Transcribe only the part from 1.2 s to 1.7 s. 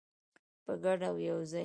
یوځای.